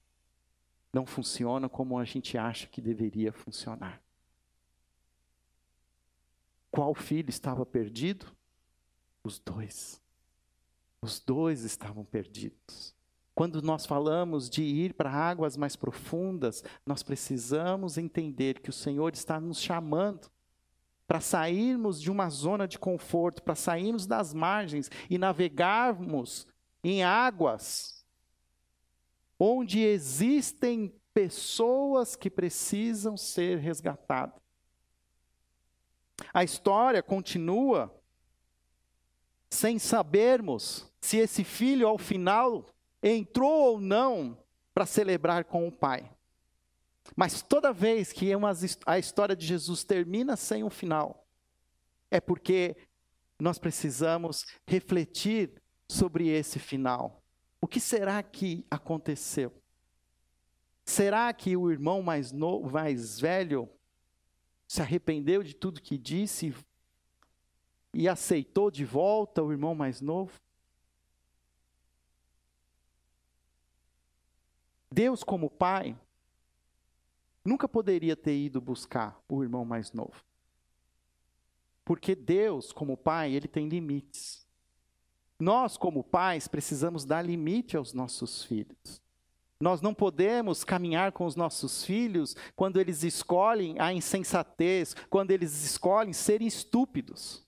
[0.93, 4.03] não funciona como a gente acha que deveria funcionar.
[6.71, 8.27] Qual filho estava perdido?
[9.25, 10.01] Os dois.
[11.01, 12.95] Os dois estavam perdidos.
[13.35, 19.13] Quando nós falamos de ir para águas mais profundas, nós precisamos entender que o Senhor
[19.13, 20.29] está nos chamando
[21.07, 26.47] para sairmos de uma zona de conforto, para sairmos das margens e navegarmos
[26.83, 27.99] em águas
[29.39, 34.41] onde existem pessoas que precisam ser resgatadas.
[36.33, 37.95] A história continua
[39.51, 42.67] sem sabermos se esse filho, ao final,
[43.03, 44.39] entrou ou não
[44.75, 46.11] para celebrar com o pai.
[47.17, 48.31] Mas toda vez que
[48.87, 51.27] a história de Jesus termina sem um final,
[52.11, 52.77] é porque
[53.39, 57.23] nós precisamos refletir sobre esse final.
[57.61, 59.53] O que será que aconteceu?
[60.85, 63.69] Será que o irmão mais novo, mais velho,
[64.69, 66.55] se arrependeu de tudo que disse
[67.95, 70.39] e aceitou de volta o irmão mais novo?
[74.93, 75.99] Deus, como pai,
[77.43, 80.23] nunca poderia ter ido buscar o irmão mais novo.
[81.83, 84.47] Porque Deus, como pai, ele tem limites.
[85.39, 89.01] Nós, como pais, precisamos dar limite aos nossos filhos.
[89.61, 95.65] Nós não podemos caminhar com os nossos filhos quando eles escolhem a insensatez, quando eles
[95.65, 97.45] escolhem serem estúpidos.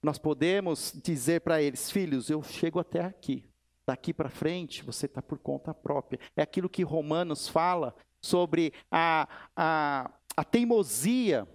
[0.00, 3.44] Nós podemos dizer para eles, filhos, eu chego até aqui.
[3.84, 6.20] Daqui para frente, você está por conta própria.
[6.36, 11.48] É aquilo que Romanos fala sobre a, a, a teimosia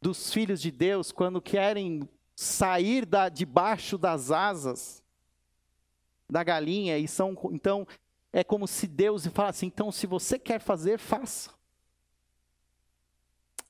[0.00, 5.02] dos filhos de Deus quando querem sair da, debaixo das asas
[6.30, 7.86] da galinha e são então
[8.32, 11.50] é como se Deus falasse: então, se você quer fazer, faça.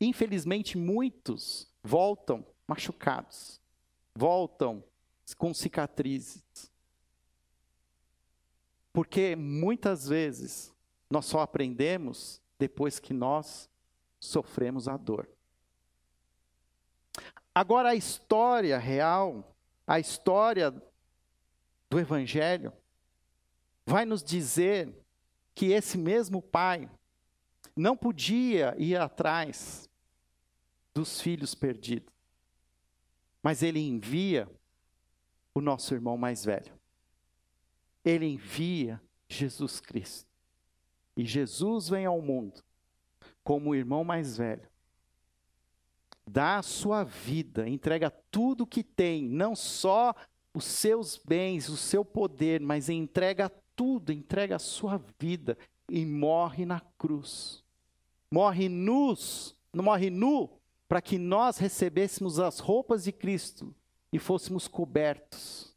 [0.00, 3.60] Infelizmente, muitos voltam machucados,
[4.14, 4.84] voltam
[5.36, 6.70] com cicatrizes.
[8.92, 10.74] Porque muitas vezes
[11.10, 13.68] nós só aprendemos depois que nós
[14.20, 15.28] sofremos a dor.
[17.54, 19.56] Agora, a história real,
[19.86, 20.70] a história
[21.90, 22.72] do Evangelho
[23.88, 24.94] vai nos dizer
[25.54, 26.90] que esse mesmo pai
[27.74, 29.88] não podia ir atrás
[30.94, 32.12] dos filhos perdidos,
[33.42, 34.46] mas ele envia
[35.54, 36.70] o nosso irmão mais velho.
[38.04, 40.28] Ele envia Jesus Cristo.
[41.16, 42.62] E Jesus vem ao mundo
[43.42, 44.68] como o irmão mais velho.
[46.26, 50.14] Dá a sua vida, entrega tudo que tem, não só
[50.52, 55.56] os seus bens, o seu poder, mas entrega tudo, entrega a sua vida
[55.88, 57.64] e morre na cruz.
[58.28, 60.50] Morre nus, morre nu,
[60.88, 63.72] para que nós recebêssemos as roupas de Cristo
[64.12, 65.72] e fôssemos cobertos.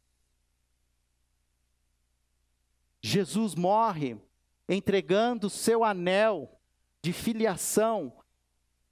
[3.00, 4.16] Jesus morre
[4.68, 6.60] entregando seu anel
[7.00, 8.12] de filiação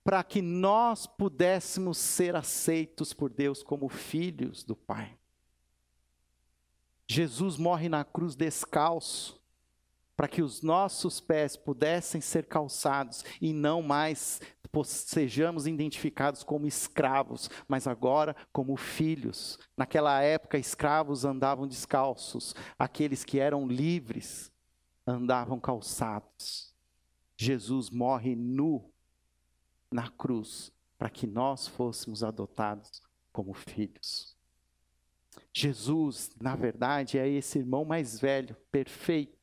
[0.05, 5.20] para que nós pudéssemos ser aceitos por Deus como filhos do Pai.
[7.13, 9.43] Jesus morre na cruz descalço,
[10.17, 14.41] para que os nossos pés pudessem ser calçados e não mais
[14.85, 19.59] sejamos identificados como escravos, mas agora como filhos.
[19.77, 24.53] Naquela época, escravos andavam descalços, aqueles que eram livres
[25.05, 26.73] andavam calçados.
[27.37, 28.89] Jesus morre nu
[29.91, 33.03] na cruz para que nós fôssemos adotados
[33.33, 34.39] como filhos.
[35.53, 39.39] Jesus, na verdade, é esse irmão mais velho, perfeito,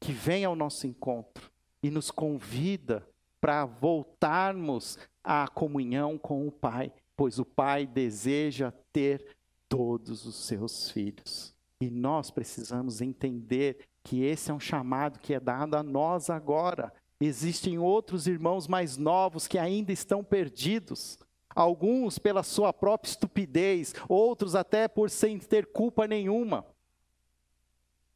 [0.00, 1.50] que vem ao nosso encontro
[1.82, 3.06] e nos convida
[3.40, 9.36] para voltarmos à comunhão com o Pai, pois o Pai deseja ter
[9.68, 11.54] todos os seus filhos.
[11.80, 16.92] E nós precisamos entender que esse é um chamado que é dado a nós agora.
[17.20, 21.18] Existem outros irmãos mais novos que ainda estão perdidos.
[21.54, 26.66] Alguns pela sua própria estupidez, outros até por sem ter culpa nenhuma.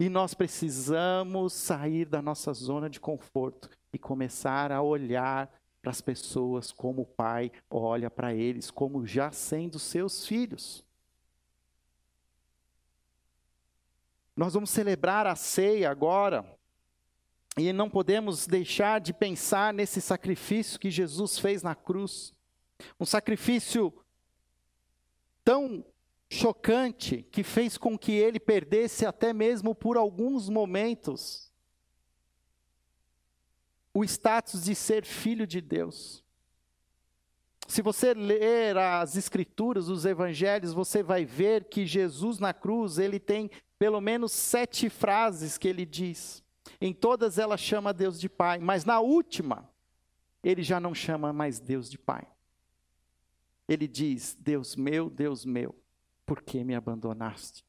[0.00, 5.50] E nós precisamos sair da nossa zona de conforto e começar a olhar
[5.82, 10.84] para as pessoas como o Pai olha para eles, como já sendo seus filhos.
[14.36, 16.46] Nós vamos celebrar a ceia agora,
[17.56, 22.32] e não podemos deixar de pensar nesse sacrifício que Jesus fez na cruz.
[22.98, 23.92] Um sacrifício
[25.44, 25.84] tão
[26.30, 31.48] chocante que fez com que ele perdesse até mesmo por alguns momentos
[33.94, 36.24] o status de ser filho de Deus.
[37.66, 43.18] Se você ler as escrituras, os evangelhos, você vai ver que Jesus na cruz, ele
[43.18, 46.42] tem pelo menos sete frases que ele diz.
[46.80, 49.68] Em todas elas chama Deus de Pai, mas na última,
[50.42, 52.26] ele já não chama mais Deus de Pai.
[53.68, 55.74] Ele diz: Deus meu, Deus meu,
[56.24, 57.64] por que me abandonaste?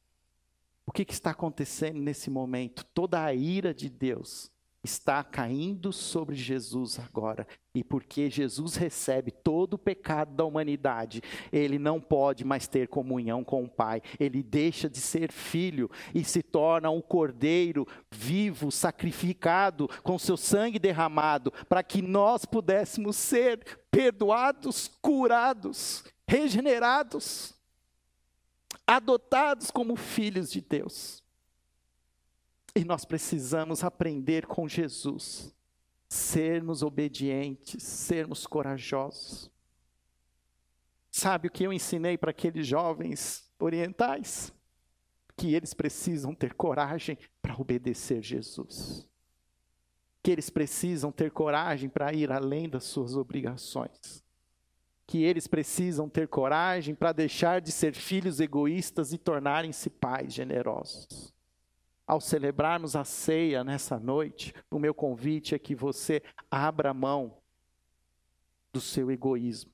[0.86, 2.84] O que, que está acontecendo nesse momento?
[2.86, 4.50] Toda a ira de Deus
[4.82, 7.46] está caindo sobre Jesus agora.
[7.74, 11.22] E porque Jesus recebe todo o pecado da humanidade,
[11.52, 14.02] ele não pode mais ter comunhão com o Pai.
[14.18, 20.78] Ele deixa de ser filho e se torna um cordeiro vivo, sacrificado, com seu sangue
[20.78, 23.60] derramado, para que nós pudéssemos ser
[23.90, 27.54] perdoados, curados, regenerados,
[28.86, 31.22] adotados como filhos de Deus.
[32.74, 35.54] E nós precisamos aprender com Jesus,
[36.08, 39.50] sermos obedientes, sermos corajosos.
[41.10, 44.52] Sabe o que eu ensinei para aqueles jovens orientais?
[45.36, 49.08] Que eles precisam ter coragem para obedecer Jesus.
[50.22, 54.22] Que eles precisam ter coragem para ir além das suas obrigações.
[55.08, 61.34] Que eles precisam ter coragem para deixar de ser filhos egoístas e tornarem-se pais generosos
[62.10, 67.36] ao celebrarmos a ceia nessa noite, o meu convite é que você abra mão
[68.72, 69.70] do seu egoísmo.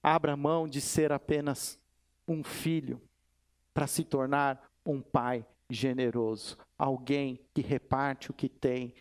[0.00, 1.76] Abra mão de ser apenas
[2.28, 3.02] um filho
[3.74, 8.94] para se tornar um pai generoso, alguém que reparte o que tem.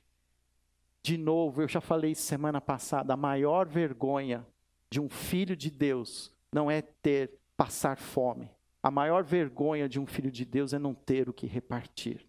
[1.04, 4.48] De novo, eu já falei semana passada, a maior vergonha
[4.90, 8.50] de um filho de Deus não é ter passar fome,
[8.82, 12.26] a maior vergonha de um filho de Deus é não ter o que repartir.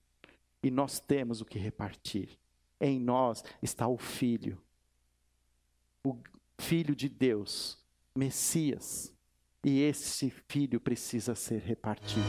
[0.62, 2.38] E nós temos o que repartir.
[2.80, 4.60] Em nós está o Filho,
[6.04, 6.16] o
[6.58, 7.78] Filho de Deus,
[8.14, 9.12] Messias.
[9.62, 12.24] E esse filho precisa ser repartido.